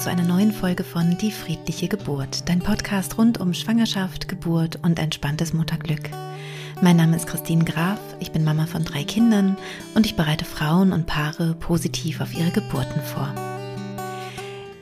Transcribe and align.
zu 0.00 0.08
einer 0.08 0.22
neuen 0.22 0.50
Folge 0.50 0.82
von 0.82 1.18
Die 1.18 1.30
friedliche 1.30 1.86
Geburt, 1.86 2.48
dein 2.48 2.60
Podcast 2.60 3.18
rund 3.18 3.38
um 3.38 3.52
Schwangerschaft, 3.52 4.28
Geburt 4.28 4.78
und 4.82 4.98
entspanntes 4.98 5.52
Mutterglück. 5.52 6.08
Mein 6.80 6.96
Name 6.96 7.16
ist 7.16 7.26
Christine 7.26 7.64
Graf, 7.64 7.98
ich 8.18 8.32
bin 8.32 8.42
Mama 8.42 8.64
von 8.64 8.82
drei 8.82 9.04
Kindern 9.04 9.58
und 9.94 10.06
ich 10.06 10.16
bereite 10.16 10.46
Frauen 10.46 10.92
und 10.94 11.04
Paare 11.04 11.54
positiv 11.54 12.22
auf 12.22 12.32
ihre 12.32 12.50
Geburten 12.50 13.02
vor. 13.02 13.28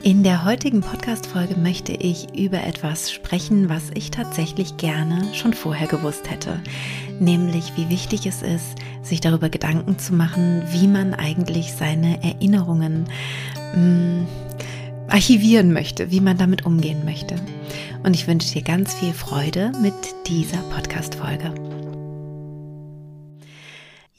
In 0.01 0.23
der 0.23 0.45
heutigen 0.45 0.79
Podcast-Folge 0.79 1.57
möchte 1.57 1.91
ich 1.91 2.33
über 2.33 2.63
etwas 2.63 3.11
sprechen, 3.11 3.67
was 3.67 3.91
ich 3.95 4.11
tatsächlich 4.11 4.77
gerne 4.77 5.33
schon 5.33 5.53
vorher 5.53 5.87
gewusst 5.87 6.31
hätte. 6.31 6.61
Nämlich, 7.19 7.73
wie 7.75 7.89
wichtig 7.89 8.25
es 8.25 8.41
ist, 8.41 8.75
sich 9.03 9.19
darüber 9.19 9.49
Gedanken 9.49 9.99
zu 9.99 10.13
machen, 10.13 10.63
wie 10.71 10.87
man 10.87 11.13
eigentlich 11.13 11.73
seine 11.73 12.23
Erinnerungen 12.23 13.09
mh, 13.75 13.81
mm, 13.81 14.27
archivieren 15.09 15.73
möchte, 15.73 16.11
wie 16.11 16.21
man 16.21 16.37
damit 16.37 16.65
umgehen 16.65 17.05
möchte. 17.05 17.35
Und 18.03 18.15
ich 18.15 18.27
wünsche 18.27 18.53
dir 18.53 18.61
ganz 18.61 18.93
viel 18.93 19.13
Freude 19.13 19.71
mit 19.81 19.93
dieser 20.27 20.59
Podcast-Folge. 20.73 21.53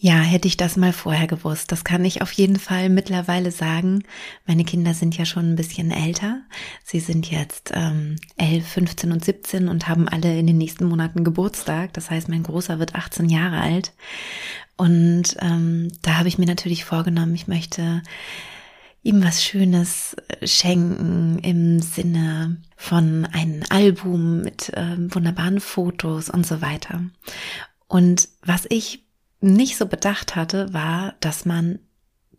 Ja, 0.02 0.14
hätte 0.14 0.48
ich 0.48 0.56
das 0.56 0.78
mal 0.78 0.94
vorher 0.94 1.26
gewusst. 1.26 1.72
Das 1.72 1.84
kann 1.84 2.06
ich 2.06 2.22
auf 2.22 2.32
jeden 2.32 2.58
Fall 2.58 2.88
mittlerweile 2.88 3.50
sagen. 3.50 4.02
Meine 4.46 4.64
Kinder 4.64 4.94
sind 4.94 5.18
ja 5.18 5.26
schon 5.26 5.52
ein 5.52 5.56
bisschen 5.56 5.90
älter. 5.90 6.40
Sie 6.84 7.00
sind 7.00 7.30
jetzt 7.30 7.70
ähm, 7.74 8.16
11, 8.38 8.66
15 8.66 9.12
und 9.12 9.22
17 9.22 9.68
und 9.68 9.88
haben 9.88 10.08
alle 10.08 10.38
in 10.38 10.46
den 10.46 10.56
nächsten 10.56 10.86
Monaten 10.86 11.22
Geburtstag. 11.22 11.92
Das 11.92 12.10
heißt, 12.10 12.30
mein 12.30 12.44
Großer 12.44 12.78
wird 12.78 12.94
18 12.94 13.28
Jahre 13.28 13.60
alt. 13.60 13.92
Und 14.78 15.36
ähm, 15.40 15.92
da 16.00 16.16
habe 16.16 16.28
ich 16.28 16.38
mir 16.38 16.46
natürlich 16.46 16.86
vorgenommen, 16.86 17.34
ich 17.34 17.46
möchte 17.46 18.02
ihm 19.02 19.24
was 19.24 19.42
Schönes 19.42 20.14
äh, 20.28 20.46
schenken 20.46 21.38
im 21.40 21.80
Sinne 21.80 22.58
von 22.76 23.26
einem 23.32 23.62
Album 23.70 24.42
mit 24.42 24.70
äh, 24.70 24.96
wunderbaren 24.98 25.60
Fotos 25.60 26.28
und 26.30 26.46
so 26.46 26.60
weiter. 26.60 27.02
Und 27.88 28.28
was 28.42 28.66
ich 28.68 29.04
nicht 29.40 29.76
so 29.76 29.86
bedacht 29.86 30.36
hatte, 30.36 30.72
war, 30.72 31.14
dass 31.20 31.44
man 31.44 31.78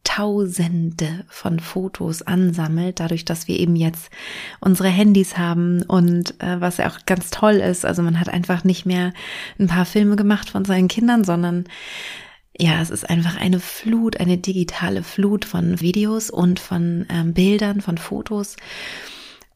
Tausende 0.04 1.26
von 1.28 1.60
Fotos 1.60 2.24
ansammelt, 2.24 3.00
dadurch, 3.00 3.24
dass 3.24 3.48
wir 3.48 3.60
eben 3.60 3.76
jetzt 3.76 4.10
unsere 4.60 4.90
Handys 4.90 5.38
haben 5.38 5.84
und 5.84 6.42
äh, 6.42 6.60
was 6.60 6.78
ja 6.78 6.90
auch 6.90 7.06
ganz 7.06 7.30
toll 7.30 7.54
ist, 7.54 7.86
also 7.86 8.02
man 8.02 8.20
hat 8.20 8.28
einfach 8.28 8.64
nicht 8.64 8.88
mehr 8.88 9.14
ein 9.60 9.68
paar 9.68 9.86
Filme 9.86 10.16
gemacht 10.16 10.50
von 10.50 10.66
seinen 10.66 10.88
Kindern, 10.88 11.24
sondern 11.24 11.66
ja, 12.62 12.80
es 12.80 12.92
ist 12.92 13.10
einfach 13.10 13.38
eine 13.38 13.60
Flut, 13.60 14.20
eine 14.20 14.38
digitale 14.38 15.02
Flut 15.02 15.46
von 15.46 15.82
Videos 15.82 16.30
und 16.30 16.60
von 16.60 17.08
ähm, 17.10 17.34
Bildern, 17.34 17.82
von 17.82 17.98
Fotos. 17.98 18.56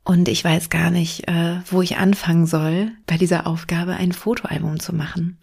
Und 0.03 0.27
ich 0.27 0.43
weiß 0.43 0.71
gar 0.71 0.89
nicht, 0.89 1.27
äh, 1.27 1.59
wo 1.69 1.83
ich 1.83 1.97
anfangen 1.97 2.47
soll, 2.47 2.91
bei 3.05 3.17
dieser 3.17 3.45
Aufgabe 3.45 3.93
ein 3.93 4.11
Fotoalbum 4.11 4.79
zu 4.79 4.93
machen. 4.93 5.37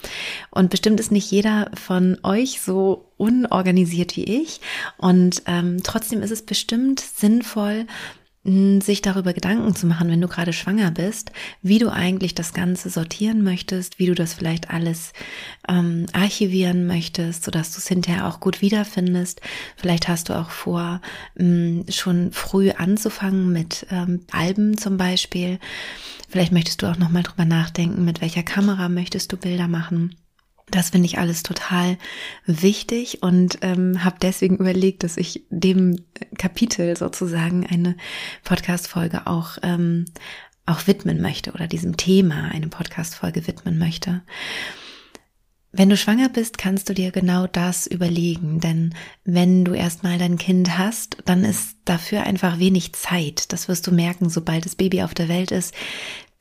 Und 0.51 0.71
bestimmt 0.71 0.99
ist 0.99 1.13
nicht 1.13 1.31
jeder 1.31 1.71
von 1.75 2.19
euch 2.25 2.61
so 2.61 3.13
unorganisiert 3.17 4.17
wie 4.17 4.25
ich. 4.25 4.61
Und 4.99 5.43
ähm, 5.47 5.79
trotzdem 5.85 6.21
ist 6.21 6.33
es 6.33 6.45
bestimmt 6.45 6.99
sinnvoll, 6.99 7.87
sich 8.45 9.03
darüber 9.03 9.33
Gedanken 9.33 9.77
zu 9.77 9.87
machen, 9.87 10.11
wenn 10.11 10.21
du 10.21 10.27
gerade 10.27 10.53
schwanger 10.53 10.91
bist, 10.91 11.31
wie 11.62 11.79
du 11.79 11.93
eigentlich 11.93 12.35
das 12.35 12.53
Ganze 12.53 12.91
sortieren 12.91 13.43
möchtest, 13.43 14.01
wie 14.01 14.07
du 14.07 14.15
das 14.17 14.35
vielleicht 14.35 14.71
alles 14.71 15.12
ähm, 15.69 16.07
archivieren 16.12 16.87
möchtest, 16.89 17.45
sodass 17.45 17.70
du 17.73 17.79
es 17.79 17.87
hinterher 17.87 18.27
auch 18.27 18.41
gut 18.41 18.61
wiederfindest. 18.61 19.41
Vielleicht 19.77 20.09
hast 20.09 20.29
du 20.29 20.35
auch 20.35 20.51
vor, 20.51 21.01
mh, 21.37 21.85
schon 21.93 22.33
früh 22.33 22.70
anzufangen 22.70 23.53
mit 23.53 23.87
ähm, 23.92 24.23
Alben 24.33 24.77
zum 24.77 24.97
Beispiel. 24.97 25.61
Vielleicht 26.29 26.51
möchtest 26.51 26.83
du 26.83 26.86
auch 26.86 26.98
nochmal 26.98 27.23
drüber 27.23 27.45
nachdenken, 27.45 28.05
mit 28.05 28.20
welcher 28.20 28.42
Kamera 28.42 28.89
möchtest 28.89 29.33
du 29.33 29.36
Bilder 29.36 29.69
machen. 29.69 30.17
Das 30.73 30.89
finde 30.89 31.05
ich 31.07 31.19
alles 31.19 31.43
total 31.43 31.99
wichtig 32.47 33.23
und 33.23 33.59
ähm, 33.61 34.03
habe 34.03 34.17
deswegen 34.23 34.57
überlegt, 34.57 35.05
dass 35.05 35.19
ich 35.19 35.45
dem 35.51 35.97
Kapitel 36.39 36.97
sozusagen 36.97 37.67
eine 37.67 37.95
Podcast-Folge 38.43 39.27
auch 39.27 39.59
ähm, 39.63 40.07
auch 40.65 40.87
widmen 40.87 41.21
möchte 41.21 41.53
oder 41.53 41.67
diesem 41.67 41.99
Thema 41.99 42.51
eine 42.53 42.69
Podcast-Folge 42.69 43.47
widmen 43.47 43.79
möchte. 43.79 44.23
Wenn 45.75 45.91
du 45.91 45.97
schwanger 45.97 46.29
bist, 46.29 46.57
kannst 46.57 46.89
du 46.89 46.95
dir 46.95 47.13
genau 47.13 47.47
das 47.47 47.87
überlegen, 47.87 48.61
denn 48.61 48.95
wenn 49.25 49.65
du 49.65 49.73
erstmal 49.73 50.19
dein 50.19 50.39
Kind 50.39 50.79
hast, 50.79 51.19
dann 51.27 51.45
ist 51.45 51.77
dafür 51.87 52.25
einfach 52.25 52.59
wenig 52.59 52.95
Zeit. 52.95 53.53
Das 53.53 53.69
wirst 53.69 53.87
du 53.87 53.93
merken, 53.93 54.29
sobald 54.31 54.65
das 54.65 54.77
Baby 54.77 55.03
auf 55.03 55.15
der 55.15 55.29
Welt 55.29 55.51
ist 55.51 55.75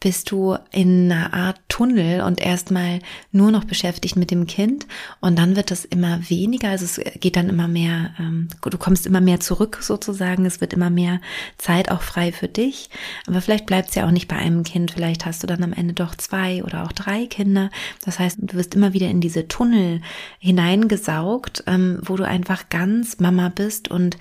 bist 0.01 0.31
du 0.31 0.57
in 0.72 1.12
einer 1.12 1.34
Art 1.34 1.62
Tunnel 1.69 2.22
und 2.22 2.41
erstmal 2.41 3.00
nur 3.31 3.51
noch 3.51 3.63
beschäftigt 3.63 4.17
mit 4.17 4.31
dem 4.31 4.47
Kind 4.47 4.88
und 5.22 5.38
dann 5.38 5.56
wird 5.56 5.72
es 5.72 5.85
immer 5.85 6.19
weniger, 6.28 6.69
also 6.69 6.85
es 6.85 7.00
geht 7.19 7.35
dann 7.35 7.50
immer 7.50 7.67
mehr, 7.67 8.09
ähm, 8.19 8.50
du 8.62 8.78
kommst 8.78 9.06
immer 9.06 9.22
mehr 9.22 9.39
zurück 9.39 9.78
sozusagen, 9.81 10.45
es 10.45 10.59
wird 10.59 10.73
immer 10.73 10.89
mehr 10.89 11.22
Zeit 11.57 11.91
auch 11.91 12.01
frei 12.01 12.31
für 12.31 12.47
dich, 12.47 12.89
aber 13.28 13.41
vielleicht 13.41 13.67
bleibt 13.67 13.89
es 13.89 13.95
ja 13.95 14.07
auch 14.07 14.12
nicht 14.12 14.28
bei 14.28 14.35
einem 14.35 14.63
Kind, 14.63 14.91
vielleicht 14.91 15.25
hast 15.25 15.44
du 15.44 15.47
dann 15.47 15.63
am 15.63 15.72
Ende 15.72 15.94
doch 15.94 16.16
zwei 16.16 16.63
oder 16.63 16.83
auch 16.83 16.91
drei 16.91 17.28
Kinder, 17.28 17.69
das 18.03 18.18
heißt, 18.18 18.39
du 18.41 18.57
wirst 18.57 18.73
immer 18.73 18.94
wieder 18.94 19.07
in 19.07 19.22
diese 19.22 19.47
Tunnel 19.47 20.01
hineingesaugt, 20.39 21.63
ähm, 21.68 22.00
wo 22.01 22.18
du 22.18 22.28
einfach 22.28 22.69
ganz 22.69 23.19
Mama 23.19 23.50
bist 23.50 23.91
und 23.91 24.18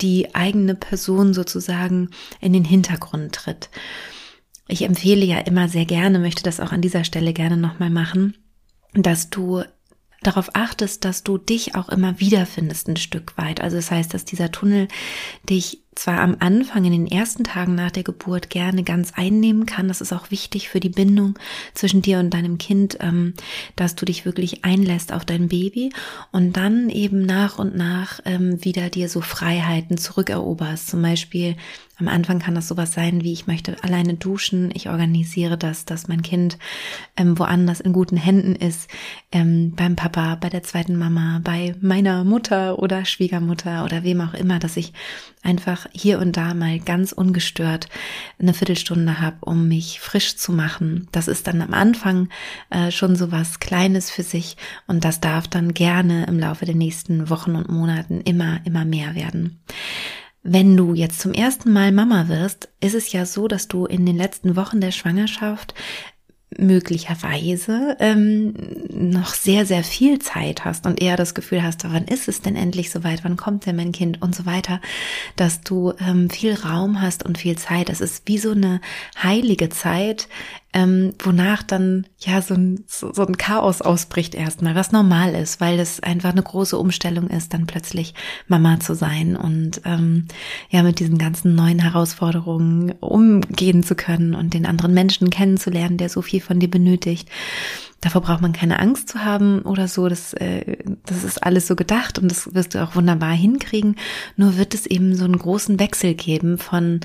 die 0.00 0.34
eigene 0.36 0.76
Person 0.76 1.34
sozusagen 1.34 2.10
in 2.40 2.52
den 2.52 2.64
Hintergrund 2.64 3.32
tritt. 3.34 3.70
Ich 4.68 4.82
empfehle 4.82 5.24
ja 5.24 5.38
immer 5.38 5.68
sehr 5.68 5.84
gerne, 5.84 6.18
möchte 6.18 6.42
das 6.42 6.60
auch 6.60 6.72
an 6.72 6.82
dieser 6.82 7.04
Stelle 7.04 7.32
gerne 7.32 7.56
nochmal 7.56 7.90
machen, 7.90 8.36
dass 8.94 9.30
du 9.30 9.62
darauf 10.22 10.50
achtest, 10.54 11.04
dass 11.04 11.22
du 11.22 11.38
dich 11.38 11.74
auch 11.74 11.88
immer 11.88 12.18
wiederfindest 12.18 12.88
ein 12.88 12.96
Stück 12.96 13.36
weit. 13.38 13.60
Also 13.60 13.76
das 13.76 13.90
heißt, 13.90 14.12
dass 14.12 14.24
dieser 14.24 14.50
Tunnel 14.50 14.88
dich 15.48 15.85
zwar 15.96 16.20
am 16.20 16.36
Anfang 16.38 16.84
in 16.84 16.92
den 16.92 17.06
ersten 17.06 17.42
Tagen 17.42 17.74
nach 17.74 17.90
der 17.90 18.04
Geburt 18.04 18.50
gerne 18.50 18.84
ganz 18.84 19.12
einnehmen 19.16 19.66
kann. 19.66 19.88
Das 19.88 20.00
ist 20.00 20.12
auch 20.12 20.30
wichtig 20.30 20.68
für 20.68 20.78
die 20.78 20.90
Bindung 20.90 21.38
zwischen 21.74 22.02
dir 22.02 22.18
und 22.18 22.30
deinem 22.30 22.58
Kind, 22.58 22.98
ähm, 23.00 23.34
dass 23.74 23.96
du 23.96 24.04
dich 24.04 24.24
wirklich 24.24 24.64
einlässt 24.64 25.12
auf 25.12 25.24
dein 25.24 25.48
Baby 25.48 25.92
und 26.32 26.56
dann 26.56 26.90
eben 26.90 27.22
nach 27.22 27.58
und 27.58 27.76
nach 27.76 28.20
ähm, 28.24 28.62
wieder 28.64 28.90
dir 28.90 29.08
so 29.08 29.20
Freiheiten 29.20 29.98
zurückeroberst. 29.98 30.88
Zum 30.88 31.02
Beispiel 31.02 31.56
am 31.98 32.08
Anfang 32.08 32.40
kann 32.40 32.54
das 32.54 32.68
sowas 32.68 32.92
sein 32.92 33.24
wie, 33.24 33.32
ich 33.32 33.46
möchte 33.46 33.82
alleine 33.82 34.14
duschen, 34.14 34.70
ich 34.74 34.90
organisiere 34.90 35.56
das, 35.56 35.86
dass 35.86 36.08
mein 36.08 36.20
Kind 36.20 36.58
ähm, 37.16 37.38
woanders 37.38 37.80
in 37.80 37.94
guten 37.94 38.18
Händen 38.18 38.54
ist, 38.54 38.90
ähm, 39.32 39.72
beim 39.74 39.96
Papa, 39.96 40.34
bei 40.34 40.50
der 40.50 40.62
zweiten 40.62 40.96
Mama, 40.96 41.40
bei 41.42 41.74
meiner 41.80 42.24
Mutter 42.24 42.78
oder 42.78 43.06
Schwiegermutter 43.06 43.82
oder 43.82 44.04
wem 44.04 44.20
auch 44.20 44.34
immer, 44.34 44.58
dass 44.58 44.76
ich 44.76 44.92
einfach 45.42 45.85
hier 45.92 46.18
und 46.18 46.36
da 46.36 46.54
mal 46.54 46.78
ganz 46.78 47.12
ungestört 47.12 47.88
eine 48.38 48.54
Viertelstunde 48.54 49.20
habe, 49.20 49.38
um 49.40 49.68
mich 49.68 50.00
frisch 50.00 50.36
zu 50.36 50.52
machen. 50.52 51.08
Das 51.12 51.28
ist 51.28 51.46
dann 51.46 51.62
am 51.62 51.74
Anfang 51.74 52.28
äh, 52.70 52.90
schon 52.90 53.16
so 53.16 53.32
was 53.32 53.60
Kleines 53.60 54.10
für 54.10 54.22
sich 54.22 54.56
und 54.86 55.04
das 55.04 55.20
darf 55.20 55.48
dann 55.48 55.74
gerne 55.74 56.26
im 56.26 56.38
Laufe 56.38 56.66
der 56.66 56.74
nächsten 56.74 57.30
Wochen 57.30 57.56
und 57.56 57.68
Monaten 57.68 58.20
immer, 58.20 58.60
immer 58.64 58.84
mehr 58.84 59.14
werden. 59.14 59.60
Wenn 60.48 60.76
du 60.76 60.94
jetzt 60.94 61.18
zum 61.18 61.32
ersten 61.32 61.72
Mal 61.72 61.90
Mama 61.90 62.28
wirst, 62.28 62.68
ist 62.80 62.94
es 62.94 63.10
ja 63.10 63.26
so, 63.26 63.48
dass 63.48 63.66
du 63.66 63.84
in 63.84 64.06
den 64.06 64.16
letzten 64.16 64.54
Wochen 64.54 64.80
der 64.80 64.92
Schwangerschaft 64.92 65.74
möglicherweise 66.56 67.96
ähm, 67.98 68.54
noch 68.88 69.34
sehr, 69.34 69.66
sehr 69.66 69.82
viel 69.82 70.20
Zeit 70.20 70.64
hast 70.64 70.86
und 70.86 71.02
eher 71.02 71.16
das 71.16 71.34
Gefühl 71.34 71.62
hast, 71.62 71.84
wann 71.84 72.04
ist 72.04 72.28
es 72.28 72.40
denn 72.40 72.56
endlich 72.56 72.90
soweit, 72.90 73.24
wann 73.24 73.36
kommt 73.36 73.66
denn 73.66 73.76
mein 73.76 73.92
Kind 73.92 74.22
und 74.22 74.34
so 74.34 74.46
weiter, 74.46 74.80
dass 75.34 75.60
du 75.60 75.92
ähm, 75.98 76.30
viel 76.30 76.54
Raum 76.54 77.02
hast 77.02 77.24
und 77.24 77.38
viel 77.38 77.58
Zeit. 77.58 77.90
Es 77.90 78.00
ist 78.00 78.22
wie 78.26 78.38
so 78.38 78.52
eine 78.52 78.80
heilige 79.20 79.68
Zeit, 79.70 80.28
ähm, 80.76 81.14
wonach 81.20 81.62
dann 81.62 82.06
ja 82.18 82.42
so 82.42 82.52
ein, 82.52 82.84
so, 82.86 83.10
so 83.10 83.26
ein 83.26 83.38
Chaos 83.38 83.80
ausbricht 83.80 84.34
erstmal, 84.34 84.74
was 84.74 84.92
normal 84.92 85.34
ist, 85.34 85.58
weil 85.58 85.80
es 85.80 86.00
einfach 86.00 86.32
eine 86.32 86.42
große 86.42 86.76
Umstellung 86.76 87.28
ist, 87.28 87.54
dann 87.54 87.66
plötzlich 87.66 88.12
Mama 88.46 88.78
zu 88.78 88.94
sein 88.94 89.36
und 89.36 89.80
ähm, 89.86 90.26
ja 90.68 90.82
mit 90.82 91.00
diesen 91.00 91.16
ganzen 91.16 91.54
neuen 91.54 91.78
Herausforderungen 91.78 92.92
umgehen 93.00 93.84
zu 93.84 93.94
können 93.94 94.34
und 94.34 94.52
den 94.52 94.66
anderen 94.66 94.92
Menschen 94.92 95.30
kennenzulernen, 95.30 95.96
der 95.96 96.10
so 96.10 96.20
viel 96.20 96.42
von 96.42 96.60
dir 96.60 96.68
benötigt. 96.68 97.30
Davor 98.02 98.20
braucht 98.20 98.42
man 98.42 98.52
keine 98.52 98.78
Angst 98.78 99.08
zu 99.08 99.24
haben 99.24 99.62
oder 99.62 99.88
so. 99.88 100.08
Das, 100.08 100.34
äh, 100.34 100.76
das 101.06 101.24
ist 101.24 101.42
alles 101.42 101.66
so 101.66 101.74
gedacht 101.74 102.18
und 102.18 102.30
das 102.30 102.54
wirst 102.54 102.74
du 102.74 102.84
auch 102.84 102.94
wunderbar 102.94 103.32
hinkriegen. 103.32 103.96
Nur 104.36 104.58
wird 104.58 104.74
es 104.74 104.84
eben 104.84 105.14
so 105.14 105.24
einen 105.24 105.38
großen 105.38 105.80
Wechsel 105.80 106.14
geben 106.14 106.58
von 106.58 107.00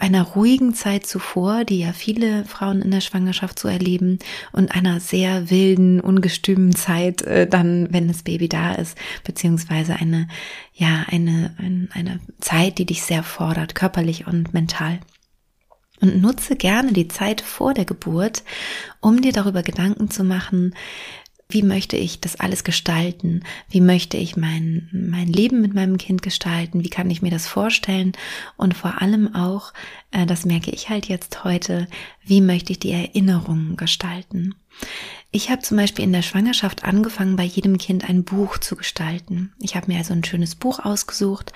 einer 0.00 0.22
ruhigen 0.22 0.74
Zeit 0.74 1.06
zuvor, 1.06 1.64
die 1.64 1.80
ja 1.80 1.92
viele 1.92 2.44
Frauen 2.44 2.82
in 2.82 2.90
der 2.90 3.00
Schwangerschaft 3.00 3.58
so 3.58 3.68
erleben, 3.68 4.18
und 4.52 4.74
einer 4.74 5.00
sehr 5.00 5.50
wilden, 5.50 6.00
ungestümen 6.00 6.74
Zeit 6.74 7.22
äh, 7.22 7.46
dann, 7.46 7.92
wenn 7.92 8.08
das 8.08 8.22
Baby 8.22 8.48
da 8.48 8.72
ist, 8.72 8.96
beziehungsweise 9.24 9.94
eine, 9.96 10.28
ja, 10.74 11.04
eine, 11.08 11.54
eine, 11.58 11.88
eine 11.92 12.20
Zeit, 12.40 12.78
die 12.78 12.86
dich 12.86 13.02
sehr 13.02 13.22
fordert, 13.22 13.74
körperlich 13.74 14.26
und 14.26 14.52
mental. 14.52 15.00
Und 16.00 16.20
nutze 16.20 16.56
gerne 16.56 16.92
die 16.92 17.08
Zeit 17.08 17.40
vor 17.40 17.74
der 17.74 17.84
Geburt, 17.84 18.44
um 19.00 19.20
dir 19.20 19.32
darüber 19.32 19.62
Gedanken 19.62 20.10
zu 20.10 20.22
machen, 20.22 20.74
wie 21.50 21.62
möchte 21.62 21.96
ich 21.96 22.20
das 22.20 22.38
alles 22.38 22.62
gestalten? 22.62 23.42
Wie 23.70 23.80
möchte 23.80 24.18
ich 24.18 24.36
mein, 24.36 24.90
mein 24.92 25.28
Leben 25.28 25.62
mit 25.62 25.72
meinem 25.72 25.96
Kind 25.96 26.20
gestalten? 26.20 26.84
Wie 26.84 26.90
kann 26.90 27.10
ich 27.10 27.22
mir 27.22 27.30
das 27.30 27.46
vorstellen? 27.46 28.12
Und 28.58 28.74
vor 28.74 29.00
allem 29.00 29.34
auch, 29.34 29.72
äh, 30.10 30.26
das 30.26 30.44
merke 30.44 30.70
ich 30.70 30.90
halt 30.90 31.06
jetzt 31.06 31.44
heute, 31.44 31.88
wie 32.22 32.42
möchte 32.42 32.72
ich 32.72 32.80
die 32.80 32.92
Erinnerungen 32.92 33.76
gestalten? 33.76 34.56
Ich 35.30 35.50
habe 35.50 35.60
zum 35.60 35.76
Beispiel 35.76 36.04
in 36.04 36.12
der 36.14 36.22
Schwangerschaft 36.22 36.84
angefangen, 36.84 37.36
bei 37.36 37.44
jedem 37.44 37.76
Kind 37.76 38.08
ein 38.08 38.24
Buch 38.24 38.56
zu 38.56 38.76
gestalten. 38.76 39.52
Ich 39.60 39.76
habe 39.76 39.92
mir 39.92 39.98
also 39.98 40.14
ein 40.14 40.24
schönes 40.24 40.54
Buch 40.54 40.78
ausgesucht 40.78 41.52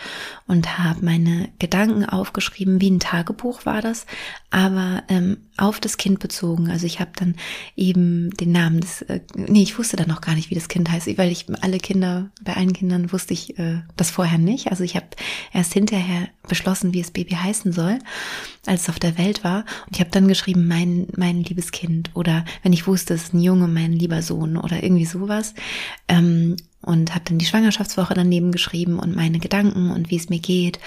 und 0.46 0.78
habe 0.78 1.02
meine 1.02 1.48
Gedanken 1.58 2.04
aufgeschrieben, 2.04 2.82
wie 2.82 2.90
ein 2.90 3.00
Tagebuch 3.00 3.64
war 3.64 3.80
das, 3.80 4.04
aber 4.50 5.04
ähm, 5.08 5.38
auf 5.56 5.80
das 5.80 5.96
Kind 5.96 6.18
bezogen. 6.18 6.70
Also 6.70 6.84
ich 6.84 7.00
habe 7.00 7.12
dann 7.16 7.34
eben 7.74 8.30
den 8.32 8.52
Namen 8.52 8.80
des, 8.80 9.00
äh, 9.02 9.20
nee, 9.36 9.62
ich 9.62 9.78
wusste 9.78 9.96
dann 9.96 10.08
noch 10.08 10.20
gar 10.20 10.34
nicht, 10.34 10.50
wie 10.50 10.54
das 10.54 10.68
Kind 10.68 10.90
heißt, 10.90 11.16
weil 11.16 11.32
ich 11.32 11.46
alle 11.62 11.78
Kinder, 11.78 12.30
bei 12.42 12.54
allen 12.54 12.74
Kindern 12.74 13.10
wusste 13.10 13.32
ich 13.32 13.58
äh, 13.58 13.80
das 13.96 14.10
vorher 14.10 14.38
nicht. 14.38 14.70
Also 14.70 14.84
ich 14.84 14.96
habe 14.96 15.06
erst 15.54 15.72
hinterher 15.72 16.28
beschlossen, 16.52 16.92
wie 16.92 17.00
das 17.00 17.10
Baby 17.10 17.34
heißen 17.34 17.72
soll, 17.72 17.98
als 18.66 18.82
es 18.82 18.88
auf 18.90 18.98
der 18.98 19.16
Welt 19.16 19.42
war. 19.42 19.64
Und 19.86 19.94
ich 19.94 20.00
habe 20.00 20.10
dann 20.10 20.28
geschrieben, 20.28 20.68
mein, 20.68 21.06
mein 21.16 21.42
liebes 21.42 21.72
Kind. 21.72 22.10
Oder 22.12 22.44
wenn 22.62 22.74
ich 22.74 22.86
wusste, 22.86 23.14
es 23.14 23.24
ist 23.24 23.34
ein 23.34 23.40
Junge, 23.40 23.68
mein 23.68 23.94
lieber 23.94 24.20
Sohn 24.20 24.58
oder 24.58 24.82
irgendwie 24.82 25.06
sowas. 25.06 25.54
Ähm, 26.08 26.56
und 26.82 27.14
habe 27.14 27.24
dann 27.24 27.38
die 27.38 27.46
Schwangerschaftswoche 27.46 28.12
daneben 28.12 28.52
geschrieben 28.52 28.98
und 28.98 29.16
meine 29.16 29.38
Gedanken 29.38 29.90
und 29.92 30.10
wie 30.10 30.16
es 30.16 30.28
mir 30.28 30.40
geht, 30.40 30.78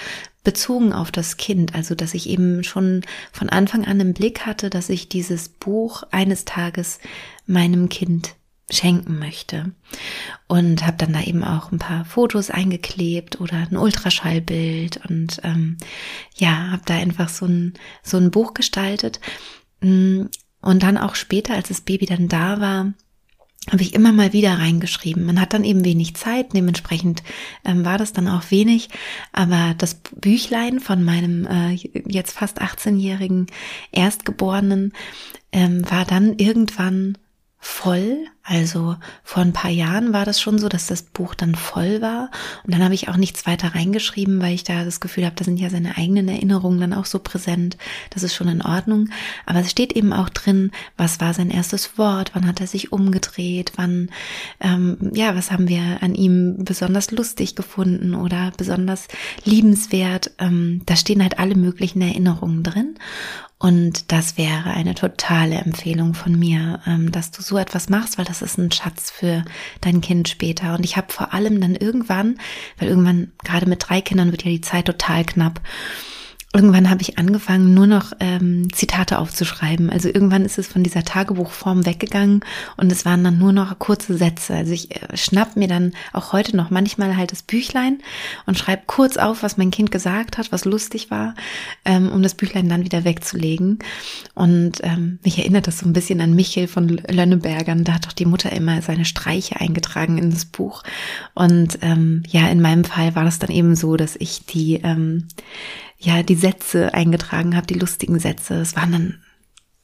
bezogen 0.44 0.92
auf 0.92 1.10
das 1.10 1.36
Kind. 1.36 1.74
Also, 1.74 1.96
dass 1.96 2.14
ich 2.14 2.28
eben 2.28 2.62
schon 2.62 3.02
von 3.32 3.48
Anfang 3.48 3.84
an 3.86 3.98
im 3.98 4.14
Blick 4.14 4.46
hatte, 4.46 4.70
dass 4.70 4.88
ich 4.88 5.08
dieses 5.08 5.48
Buch 5.48 6.04
eines 6.12 6.44
Tages 6.44 7.00
meinem 7.46 7.88
Kind 7.88 8.36
schenken 8.70 9.18
möchte. 9.18 9.72
Und 10.48 10.86
habe 10.86 10.96
dann 10.96 11.12
da 11.12 11.22
eben 11.22 11.44
auch 11.44 11.72
ein 11.72 11.78
paar 11.78 12.04
Fotos 12.04 12.50
eingeklebt 12.50 13.40
oder 13.40 13.56
ein 13.56 13.76
Ultraschallbild 13.76 15.00
und 15.08 15.40
ähm, 15.44 15.76
ja, 16.36 16.70
habe 16.72 16.82
da 16.84 16.94
einfach 16.94 17.28
so 17.28 17.46
ein, 17.46 17.74
so 18.02 18.16
ein 18.16 18.30
Buch 18.30 18.54
gestaltet. 18.54 19.20
Mm, 19.80 20.24
und 20.60 20.82
dann 20.82 20.98
auch 20.98 21.14
später, 21.14 21.54
als 21.54 21.68
das 21.68 21.80
Baby 21.80 22.06
dann 22.06 22.28
da 22.28 22.60
war, 22.60 22.92
habe 23.70 23.82
ich 23.82 23.94
immer 23.94 24.12
mal 24.12 24.32
wieder 24.32 24.58
reingeschrieben. 24.58 25.24
Man 25.24 25.40
hat 25.40 25.52
dann 25.52 25.64
eben 25.64 25.84
wenig 25.84 26.14
Zeit, 26.14 26.52
dementsprechend 26.54 27.22
ähm, 27.64 27.84
war 27.84 27.98
das 27.98 28.12
dann 28.12 28.28
auch 28.28 28.50
wenig. 28.50 28.88
Aber 29.32 29.74
das 29.76 29.94
Büchlein 29.94 30.78
von 30.80 31.02
meinem 31.02 31.46
äh, 31.46 31.74
jetzt 32.06 32.32
fast 32.32 32.62
18-jährigen 32.62 33.46
Erstgeborenen 33.90 34.92
ähm, 35.52 35.88
war 35.90 36.04
dann 36.04 36.38
irgendwann 36.38 37.18
voll. 37.66 38.26
Also 38.48 38.96
vor 39.24 39.42
ein 39.42 39.52
paar 39.52 39.72
Jahren 39.72 40.12
war 40.12 40.24
das 40.24 40.40
schon 40.40 40.58
so, 40.58 40.68
dass 40.68 40.86
das 40.86 41.02
Buch 41.02 41.34
dann 41.34 41.56
voll 41.56 42.00
war. 42.00 42.30
Und 42.62 42.72
dann 42.72 42.84
habe 42.84 42.94
ich 42.94 43.08
auch 43.08 43.16
nichts 43.16 43.44
weiter 43.44 43.74
reingeschrieben, 43.74 44.40
weil 44.40 44.54
ich 44.54 44.62
da 44.62 44.84
das 44.84 45.00
Gefühl 45.00 45.24
habe, 45.24 45.34
da 45.34 45.44
sind 45.44 45.58
ja 45.58 45.68
seine 45.68 45.98
eigenen 45.98 46.28
Erinnerungen 46.28 46.80
dann 46.80 46.94
auch 46.94 47.06
so 47.06 47.18
präsent. 47.18 47.76
Das 48.10 48.22
ist 48.22 48.36
schon 48.36 48.46
in 48.46 48.62
Ordnung. 48.62 49.08
Aber 49.46 49.58
es 49.58 49.70
steht 49.72 49.94
eben 49.94 50.12
auch 50.12 50.28
drin, 50.28 50.70
was 50.96 51.20
war 51.20 51.34
sein 51.34 51.50
erstes 51.50 51.98
Wort, 51.98 52.30
wann 52.34 52.46
hat 52.46 52.60
er 52.60 52.68
sich 52.68 52.92
umgedreht, 52.92 53.72
wann, 53.74 54.10
ähm, 54.60 54.96
ja, 55.12 55.34
was 55.34 55.50
haben 55.50 55.68
wir 55.68 55.98
an 56.00 56.14
ihm 56.14 56.64
besonders 56.64 57.10
lustig 57.10 57.56
gefunden 57.56 58.14
oder 58.14 58.52
besonders 58.56 59.08
liebenswert. 59.44 60.30
Ähm, 60.38 60.82
da 60.86 60.94
stehen 60.94 61.20
halt 61.20 61.40
alle 61.40 61.56
möglichen 61.56 62.00
Erinnerungen 62.00 62.62
drin. 62.62 62.96
Und 63.58 64.12
das 64.12 64.36
wäre 64.36 64.70
eine 64.70 64.94
totale 64.94 65.56
Empfehlung 65.56 66.12
von 66.12 66.38
mir, 66.38 66.80
ähm, 66.86 67.10
dass 67.10 67.30
du 67.30 67.40
so 67.40 67.56
etwas 67.56 67.88
machst, 67.88 68.18
weil 68.18 68.26
das 68.26 68.42
ist 68.42 68.58
ein 68.58 68.70
Schatz 68.70 69.10
für 69.10 69.44
dein 69.80 70.02
Kind 70.02 70.28
später. 70.28 70.74
Und 70.74 70.84
ich 70.84 70.98
habe 70.98 71.10
vor 71.10 71.32
allem 71.32 71.60
dann 71.60 71.74
irgendwann, 71.74 72.38
weil 72.78 72.88
irgendwann 72.88 73.32
gerade 73.44 73.66
mit 73.66 73.88
drei 73.88 74.02
Kindern 74.02 74.30
wird 74.30 74.44
ja 74.44 74.50
die 74.50 74.60
Zeit 74.60 74.84
total 74.86 75.24
knapp 75.24 75.62
irgendwann 76.54 76.88
habe 76.88 77.02
ich 77.02 77.18
angefangen, 77.18 77.74
nur 77.74 77.86
noch 77.86 78.12
ähm, 78.18 78.72
Zitate 78.72 79.18
aufzuschreiben. 79.18 79.90
Also 79.90 80.08
irgendwann 80.08 80.44
ist 80.44 80.58
es 80.58 80.66
von 80.66 80.82
dieser 80.82 81.04
Tagebuchform 81.04 81.84
weggegangen 81.84 82.40
und 82.76 82.90
es 82.90 83.04
waren 83.04 83.22
dann 83.24 83.38
nur 83.38 83.52
noch 83.52 83.78
kurze 83.78 84.16
Sätze. 84.16 84.54
Also 84.54 84.72
ich 84.72 84.90
äh, 84.94 85.16
schnapp 85.16 85.56
mir 85.56 85.68
dann 85.68 85.92
auch 86.12 86.32
heute 86.32 86.56
noch 86.56 86.70
manchmal 86.70 87.16
halt 87.16 87.32
das 87.32 87.42
Büchlein 87.42 87.98
und 88.46 88.56
schreibe 88.56 88.84
kurz 88.86 89.18
auf, 89.18 89.42
was 89.42 89.58
mein 89.58 89.70
Kind 89.70 89.90
gesagt 89.90 90.38
hat, 90.38 90.50
was 90.50 90.64
lustig 90.64 91.10
war, 91.10 91.34
ähm, 91.84 92.10
um 92.10 92.22
das 92.22 92.34
Büchlein 92.34 92.68
dann 92.68 92.84
wieder 92.84 93.04
wegzulegen. 93.04 93.80
Und 94.34 94.78
ähm, 94.82 95.18
mich 95.24 95.38
erinnert 95.38 95.66
das 95.66 95.80
so 95.80 95.86
ein 95.86 95.92
bisschen 95.92 96.20
an 96.20 96.34
Michel 96.34 96.68
von 96.68 96.88
Lönnebergern. 96.88 97.84
Da 97.84 97.94
hat 97.94 98.06
doch 98.06 98.12
die 98.12 98.24
Mutter 98.24 98.50
immer 98.52 98.80
seine 98.80 99.04
Streiche 99.04 99.60
eingetragen 99.60 100.16
in 100.16 100.30
das 100.30 100.46
Buch. 100.46 100.84
Und 101.34 101.78
ähm, 101.82 102.22
ja, 102.28 102.48
in 102.48 102.62
meinem 102.62 102.84
Fall 102.84 103.14
war 103.14 103.24
das 103.24 103.38
dann 103.38 103.50
eben 103.50 103.76
so, 103.76 103.96
dass 103.96 104.16
ich 104.16 104.46
die 104.46 104.80
ähm, 104.82 105.28
ja 105.98 106.22
die 106.22 106.34
Sätze 106.34 106.94
eingetragen 106.94 107.56
habe, 107.56 107.66
die 107.66 107.78
lustigen 107.78 108.18
Sätze. 108.18 108.54
Es 108.54 108.76
waren 108.76 108.92
dann 108.92 109.22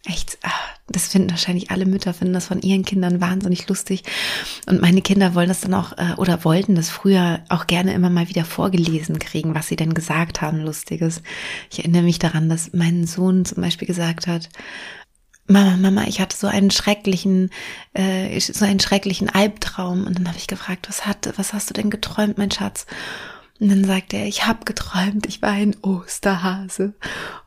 echt, 0.05 0.39
ach, 0.43 0.73
das 0.89 1.09
finden 1.09 1.31
wahrscheinlich 1.31 1.71
alle 1.71 1.87
Mütter, 1.87 2.13
finden 2.13 2.35
das 2.35 2.47
von 2.47 2.61
ihren 2.61 2.85
Kindern 2.85 3.21
wahnsinnig 3.21 3.69
lustig. 3.69 4.03
Und 4.67 4.81
meine 4.81 5.01
Kinder 5.01 5.35
wollen 5.35 5.49
das 5.49 5.61
dann 5.61 5.75
auch 5.75 5.97
äh, 5.97 6.15
oder 6.17 6.45
wollten 6.45 6.75
das 6.75 6.91
früher 6.91 7.41
auch 7.49 7.67
gerne 7.67 7.95
immer 7.95 8.11
mal 8.11 8.29
wieder 8.29 8.45
vorgelesen 8.45 9.19
kriegen, 9.19 9.55
was 9.55 9.69
sie 9.69 9.77
denn 9.77 9.95
gesagt 9.95 10.41
haben, 10.41 10.61
lustiges. 10.61 11.23
Ich 11.71 11.79
erinnere 11.79 12.03
mich 12.03 12.19
daran, 12.19 12.49
dass 12.49 12.73
mein 12.73 13.07
Sohn 13.07 13.45
zum 13.45 13.63
Beispiel 13.63 13.87
gesagt 13.87 14.27
hat, 14.27 14.49
Mama, 15.47 15.77
Mama, 15.77 16.05
ich 16.07 16.21
hatte 16.21 16.37
so 16.37 16.47
einen 16.47 16.71
schrecklichen, 16.71 17.51
äh, 17.95 18.39
so 18.41 18.65
einen 18.65 18.81
schrecklichen 18.81 19.29
Albtraum. 19.29 20.07
Und 20.07 20.19
dann 20.19 20.29
habe 20.29 20.39
ich 20.39 20.47
gefragt, 20.47 20.89
was 20.89 21.07
hat, 21.07 21.33
was 21.37 21.53
hast 21.53 21.71
du 21.71 21.75
denn 21.75 21.91
geträumt, 21.91 22.39
mein 22.39 22.51
Schatz? 22.51 22.87
Und 23.63 23.69
dann 23.69 23.85
sagt 23.85 24.13
er, 24.13 24.27
ich 24.27 24.45
habe 24.45 24.65
geträumt, 24.65 25.25
ich 25.27 25.41
war 25.41 25.51
ein 25.51 25.77
Osterhase. 25.83 26.95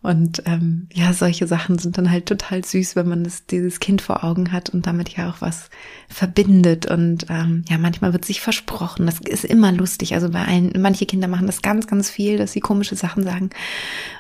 Und 0.02 0.44
ähm, 0.46 0.88
ja, 0.94 1.12
solche 1.12 1.46
Sachen 1.46 1.78
sind 1.78 1.98
dann 1.98 2.10
halt 2.10 2.26
total 2.26 2.64
süß, 2.64 2.96
wenn 2.96 3.10
man 3.10 3.26
das, 3.26 3.48
dieses 3.48 3.82
Kind 3.82 4.02
vor 4.02 4.24
Augen 4.24 4.54
hat 4.54 4.70
und 4.70 4.88
damit 4.88 5.10
ja 5.10 5.30
auch 5.30 5.42
was 5.42 5.70
verbindet. 6.08 6.86
Und 6.86 7.26
ähm, 7.28 7.66
ja, 7.68 7.78
manchmal 7.78 8.14
wird 8.14 8.24
sich 8.24 8.40
versprochen. 8.40 9.08
Das 9.08 9.20
ist 9.20 9.44
immer 9.44 9.74
lustig. 9.74 10.14
Also 10.14 10.30
bei 10.30 10.46
allen, 10.46 10.72
manche 10.78 11.06
Kinder 11.06 11.28
machen 11.28 11.48
das 11.48 11.62
ganz, 11.62 11.86
ganz 11.86 12.10
viel, 12.10 12.38
dass 12.38 12.54
sie 12.54 12.62
komische 12.62 12.96
Sachen 12.96 13.26
sagen. 13.26 13.50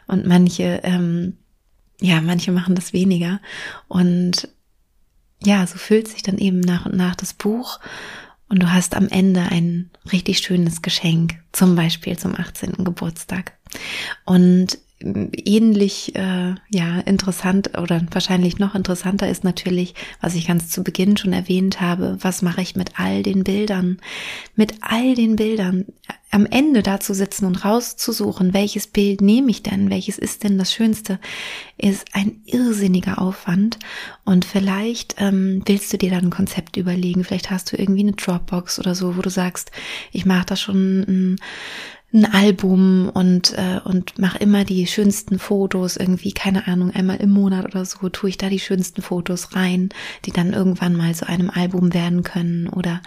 Und 0.06 0.26
manche, 0.26 0.82
ähm, 0.84 1.38
ja, 2.02 2.20
manche 2.20 2.52
machen 2.52 2.76
das 2.76 2.92
weniger. 2.92 3.40
Und 3.88 4.50
ja, 5.46 5.66
so 5.66 5.78
füllt 5.78 6.10
sich 6.10 6.24
dann 6.24 6.40
eben 6.40 6.60
nach 6.60 6.88
und 6.88 6.98
nach 6.98 7.16
das 7.16 7.34
Buch 7.34 7.80
und 8.50 8.62
du 8.62 8.72
hast 8.72 8.96
am 8.96 9.08
Ende 9.08 9.42
ein 9.42 9.90
richtig 10.12 10.40
schönes 10.40 10.82
Geschenk, 10.82 11.36
zum 11.52 11.76
Beispiel 11.76 12.18
zum 12.18 12.36
18. 12.36 12.84
Geburtstag. 12.84 13.54
Und 14.26 14.78
ähnlich 15.06 16.16
äh, 16.16 16.56
ja 16.70 17.00
interessant 17.06 17.78
oder 17.78 18.02
wahrscheinlich 18.12 18.58
noch 18.58 18.76
interessanter 18.76 19.30
ist 19.30 19.44
natürlich, 19.44 19.94
was 20.22 20.36
ich 20.36 20.48
ganz 20.48 20.70
zu 20.70 20.84
Beginn 20.84 21.18
schon 21.18 21.34
erwähnt 21.34 21.82
habe, 21.82 22.18
was 22.22 22.42
mache 22.42 22.62
ich 22.62 22.76
mit 22.76 23.00
all 23.00 23.24
den 23.24 23.44
Bildern? 23.44 23.98
Mit 24.56 24.76
all 24.82 25.16
den 25.16 25.36
Bildern 25.36 25.86
am 26.32 26.46
Ende 26.46 26.84
da 26.84 27.00
zu 27.00 27.14
sitzen 27.14 27.46
und 27.46 27.64
rauszusuchen, 27.64 28.54
welches 28.54 28.88
Bild 28.88 29.22
nehme 29.22 29.50
ich 29.52 29.64
denn, 29.64 29.90
welches 29.90 30.18
ist 30.18 30.44
denn 30.44 30.58
das 30.58 30.74
Schönste, 30.74 31.18
ist 31.78 32.08
ein 32.14 32.42
irrsinniger 32.46 33.22
Aufwand. 33.22 33.80
Und 34.26 34.44
vielleicht 34.44 35.16
ähm, 35.20 35.62
willst 35.66 35.94
du 35.94 35.98
dir 35.98 36.10
dann 36.10 36.26
ein 36.26 36.32
Konzept 36.32 36.76
überlegen, 36.76 37.24
vielleicht 37.24 37.52
hast 37.52 37.72
du 37.72 37.78
irgendwie 37.78 38.02
eine 38.02 38.14
Dropbox 38.14 38.80
oder 38.80 38.96
so, 38.96 39.16
wo 39.16 39.22
du 39.22 39.30
sagst, 39.30 39.72
ich 40.12 40.26
mache 40.26 40.48
da 40.48 40.56
schon 40.58 41.06
ein 41.08 41.36
ein 42.16 42.26
Album 42.26 43.10
und, 43.10 43.54
äh, 43.58 43.82
und 43.84 44.18
mache 44.18 44.38
immer 44.38 44.64
die 44.64 44.88
schönsten 44.88 45.38
Fotos, 45.38 45.98
irgendwie, 45.98 46.32
keine 46.32 46.66
Ahnung, 46.68 46.92
einmal 46.92 47.18
im 47.18 47.32
Monat 47.32 47.66
oder 47.66 47.84
so, 47.84 48.08
tue 48.10 48.30
ich 48.30 48.38
da 48.38 48.50
die 48.50 48.60
schönsten 48.60 49.02
Fotos 49.02 49.54
rein, 49.56 49.90
die 50.24 50.32
dann 50.32 50.54
irgendwann 50.54 50.96
mal 50.96 51.14
zu 51.14 51.28
einem 51.28 51.50
Album 51.50 51.94
werden 51.94 52.24
können 52.24 52.70
oder 52.70 53.02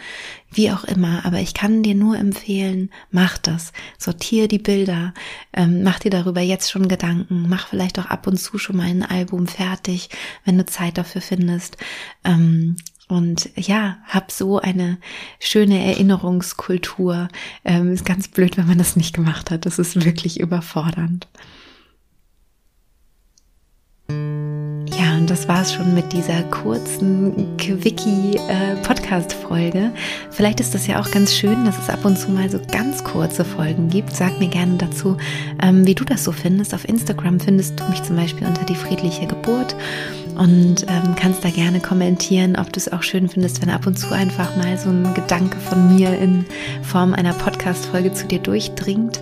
wie 0.53 0.71
auch 0.71 0.85
immer. 0.85 1.25
Aber 1.25 1.41
ich 1.41 1.55
kann 1.55 1.83
dir 1.83 1.95
nur 1.95 2.19
empfehlen, 2.19 2.91
mach 3.11 3.39
das. 3.39 3.73
Sortier 3.97 4.47
die 4.47 4.59
Bilder, 4.59 5.15
ähm, 5.55 5.83
mach 5.83 5.99
dir 5.99 6.11
darüber 6.11 6.43
jetzt 6.43 6.71
schon 6.71 6.87
Gedanken, 6.89 7.47
mach 7.49 7.69
vielleicht 7.69 7.99
auch 7.99 8.07
ab 8.07 8.27
und 8.27 8.39
zu 8.39 8.59
schon 8.59 8.77
mal 8.77 8.89
ein 8.89 9.03
Album 9.03 9.47
fertig, 9.47 10.11
wenn 10.45 10.59
du 10.59 10.67
Zeit 10.67 10.99
dafür 10.99 11.23
findest. 11.23 11.79
Ähm, 12.25 12.77
und 13.09 13.49
ja, 13.57 13.97
hab 14.07 14.31
so 14.31 14.61
eine 14.61 14.99
schöne 15.41 15.83
Erinnerungskultur. 15.83 17.29
Ähm, 17.65 17.93
ist 17.93 18.05
ganz 18.05 18.29
blöd, 18.29 18.59
wenn 18.59 18.67
man 18.67 18.79
das 18.79 18.97
nicht 18.97 19.15
gemacht 19.15 19.51
hat. 19.51 19.65
Das 19.65 19.79
ist 19.79 20.05
wirklich 20.05 20.39
überfordernd. 20.39 21.27
Ja, 24.11 25.17
und 25.17 25.29
das 25.29 25.49
war's 25.49 25.75
schon 25.75 25.93
mit 25.95 26.15
dieser 26.15 26.43
kurzen 26.45 27.59
Quickie-Podcast-Folge. 27.59 29.79
Äh, 29.79 29.91
Vielleicht 30.31 30.61
ist 30.61 30.75
das 30.75 30.87
ja 30.87 30.99
auch 31.01 31.11
ganz 31.11 31.35
schön, 31.35 31.67
dass 31.67 31.79
es 31.79 31.91
ab 31.91 32.07
und 32.07 32.19
zu 32.19 32.31
mal 32.31 32.49
so 32.51 32.59
ganz 32.73 33.05
kurze 33.05 33.45
Folgen 33.45 33.91
gibt. 33.91 34.17
Sag 34.17 34.39
mir 34.39 34.49
gerne 34.49 34.79
dazu, 34.79 35.19
ähm, 35.63 35.87
wie 35.87 35.95
du 35.95 36.05
das 36.05 36.25
so 36.25 36.33
findest. 36.33 36.73
Auf 36.75 36.89
Instagram 36.89 37.39
findest 37.39 37.79
du 37.81 37.85
mich 37.85 38.03
zum 38.03 38.17
Beispiel 38.17 38.47
unter 38.47 38.65
die 38.65 38.77
friedliche 38.77 39.27
Geburt 39.27 39.77
und 40.39 40.87
ähm, 40.87 41.17
kannst 41.17 41.45
da 41.45 41.51
gerne 41.51 41.81
kommentieren, 41.81 42.55
ob 42.57 42.73
du 42.73 42.79
es 42.79 42.93
auch 42.93 43.03
schön 43.03 43.29
findest, 43.29 43.61
wenn 43.61 43.71
ab 43.71 43.89
und 43.89 43.99
zu 43.99 44.15
einfach 44.15 44.57
mal 44.57 44.79
so 44.79 44.89
ein 44.89 45.13
Gedanke 45.13 45.59
von 45.59 45.97
mir 45.97 46.17
in 46.17 46.47
Form 46.85 47.13
einer 47.13 47.33
Podcast-Folge 47.33 48.13
zu 48.13 48.29
dir 48.29 48.39
durchdringt. 48.39 49.21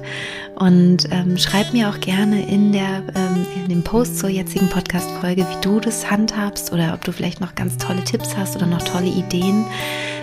Und 0.57 1.09
ähm, 1.11 1.39
schreib 1.39 1.73
mir 1.73 1.89
auch 1.89 2.01
gerne 2.01 2.47
in, 2.47 2.73
der, 2.73 3.03
ähm, 3.15 3.47
in 3.57 3.69
dem 3.69 3.83
Post 3.83 4.19
zur 4.19 4.29
jetzigen 4.29 4.69
Podcast-Folge, 4.69 5.47
wie 5.49 5.61
du 5.63 5.81
das 5.81 6.11
handhabst 6.11 6.73
oder 6.73 6.93
ob 6.93 7.03
du 7.05 7.13
vielleicht 7.13 7.41
noch 7.41 7.55
ganz 7.55 7.79
tolle 7.79 8.05
Tipps 8.05 8.37
hast 8.37 8.57
oder 8.57 8.67
noch 8.67 8.83
tolle 8.83 9.09
Ideen. 9.09 9.65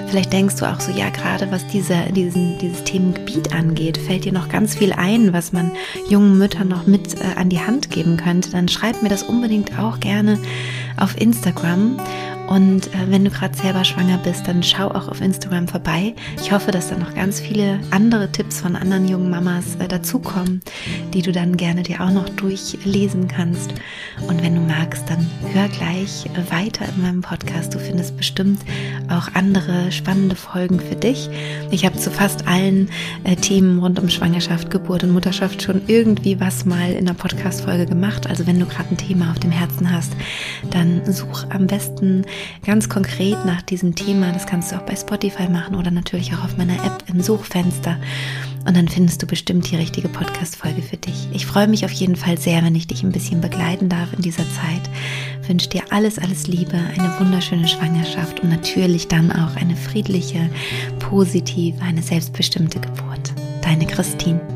Vielleicht 0.07 0.33
denkst 0.33 0.57
du 0.57 0.65
auch 0.65 0.79
so, 0.79 0.91
ja, 0.91 1.09
gerade 1.09 1.51
was 1.51 1.65
diese, 1.67 1.95
diesen, 2.15 2.59
dieses 2.59 2.83
Themengebiet 2.83 3.53
angeht, 3.53 3.97
fällt 3.97 4.25
dir 4.25 4.31
noch 4.31 4.49
ganz 4.49 4.75
viel 4.75 4.93
ein, 4.93 5.33
was 5.33 5.53
man 5.53 5.71
jungen 6.07 6.37
Müttern 6.37 6.67
noch 6.67 6.85
mit 6.85 7.15
äh, 7.15 7.39
an 7.39 7.49
die 7.49 7.61
Hand 7.61 7.89
geben 7.89 8.17
könnte. 8.17 8.51
Dann 8.51 8.67
schreib 8.67 9.01
mir 9.01 9.09
das 9.09 9.23
unbedingt 9.23 9.79
auch 9.79 9.99
gerne 9.99 10.37
auf 10.97 11.19
Instagram. 11.19 11.97
Und 12.47 12.87
äh, 12.87 13.09
wenn 13.09 13.23
du 13.23 13.31
gerade 13.31 13.55
selber 13.55 13.83
schwanger 13.83 14.17
bist, 14.17 14.47
dann 14.47 14.63
schau 14.63 14.89
auch 14.89 15.07
auf 15.07 15.21
Instagram 15.21 15.67
vorbei. 15.67 16.13
Ich 16.41 16.51
hoffe, 16.51 16.71
dass 16.71 16.89
da 16.89 16.97
noch 16.97 17.15
ganz 17.15 17.39
viele 17.39 17.79
andere 17.91 18.31
Tipps 18.31 18.59
von 18.59 18.75
anderen 18.75 19.07
jungen 19.07 19.29
Mamas 19.29 19.75
äh, 19.79 19.87
dazukommen, 19.87 20.61
die 21.13 21.21
du 21.21 21.31
dann 21.31 21.55
gerne 21.57 21.83
dir 21.83 22.01
auch 22.01 22.11
noch 22.11 22.27
durchlesen 22.29 23.27
kannst. 23.27 23.73
Und 24.27 24.43
wenn 24.43 24.55
du 24.55 24.61
magst, 24.61 25.09
dann 25.09 25.25
hör 25.53 25.67
gleich 25.69 26.25
äh, 26.25 26.51
weiter 26.51 26.85
in 26.95 27.01
meinem 27.01 27.21
Podcast. 27.21 27.73
Du 27.73 27.79
findest 27.79 28.17
bestimmt 28.17 28.59
auch 29.17 29.29
andere 29.33 29.91
spannende 29.91 30.35
Folgen 30.35 30.79
für 30.79 30.95
dich. 30.95 31.29
Ich 31.71 31.85
habe 31.85 31.97
zu 31.97 32.11
fast 32.11 32.47
allen 32.47 32.89
äh, 33.23 33.35
Themen 33.35 33.79
rund 33.79 33.99
um 33.99 34.09
Schwangerschaft, 34.09 34.69
Geburt 34.69 35.03
und 35.03 35.11
Mutterschaft 35.11 35.61
schon 35.61 35.81
irgendwie 35.87 36.39
was 36.39 36.65
mal 36.65 36.91
in 36.91 37.05
der 37.05 37.13
Podcast-Folge 37.13 37.85
gemacht. 37.85 38.27
Also 38.27 38.47
wenn 38.47 38.59
du 38.59 38.65
gerade 38.65 38.89
ein 38.91 38.97
Thema 38.97 39.31
auf 39.31 39.39
dem 39.39 39.51
Herzen 39.51 39.91
hast, 39.91 40.13
dann 40.71 41.01
such 41.11 41.45
am 41.49 41.67
besten 41.67 42.25
ganz 42.65 42.89
konkret 42.89 43.45
nach 43.45 43.61
diesem 43.61 43.95
Thema. 43.95 44.31
Das 44.31 44.45
kannst 44.45 44.71
du 44.71 44.75
auch 44.75 44.85
bei 44.85 44.95
Spotify 44.95 45.49
machen 45.49 45.75
oder 45.75 45.91
natürlich 45.91 46.33
auch 46.33 46.43
auf 46.43 46.57
meiner 46.57 46.75
App 46.75 47.03
im 47.07 47.21
Suchfenster. 47.21 47.97
Und 48.65 48.77
dann 48.77 48.87
findest 48.87 49.21
du 49.21 49.27
bestimmt 49.27 49.69
die 49.69 49.75
richtige 49.75 50.07
Podcast-Folge 50.07 50.81
für 50.81 50.95
dich. 50.95 51.27
Ich 51.33 51.45
freue 51.45 51.67
mich 51.67 51.83
auf 51.83 51.91
jeden 51.91 52.15
Fall 52.15 52.37
sehr, 52.37 52.63
wenn 52.63 52.75
ich 52.75 52.87
dich 52.87 53.03
ein 53.03 53.11
bisschen 53.11 53.41
begleiten 53.41 53.89
darf 53.89 54.13
in 54.13 54.21
dieser 54.21 54.45
Zeit. 54.51 54.89
Wünsche 55.47 55.69
dir 55.69 55.83
alles, 55.89 56.19
alles 56.19 56.47
Liebe, 56.47 56.75
eine 56.75 57.19
wunderschöne 57.19 57.67
Schwangerschaft 57.67 58.39
und 58.39 58.49
natürlich 58.49 59.07
dann 59.07 59.31
auch 59.31 59.55
eine 59.55 59.75
friedliche, 59.75 60.49
positive, 60.99 61.81
eine 61.81 62.01
selbstbestimmte 62.01 62.79
Geburt. 62.79 63.33
Deine 63.61 63.85
Christine. 63.85 64.52